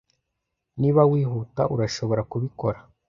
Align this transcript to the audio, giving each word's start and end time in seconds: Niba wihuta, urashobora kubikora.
Niba 0.79 1.01
wihuta, 1.11 1.61
urashobora 1.73 2.21
kubikora. 2.31 2.79